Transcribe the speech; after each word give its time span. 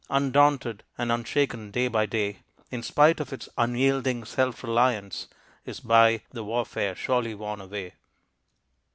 Undaunted 0.09 0.81
and 0.97 1.11
unshaken 1.11 1.69
day 1.69 1.87
by 1.87 2.07
day, 2.07 2.39
In 2.71 2.81
spite 2.81 3.19
of 3.19 3.31
its 3.31 3.47
unyielding 3.55 4.25
self 4.25 4.63
reliance, 4.63 5.27
Is 5.63 5.79
by 5.79 6.23
the 6.31 6.43
warfare 6.43 6.95
surely 6.95 7.35
worn 7.35 7.61
away. 7.61 7.93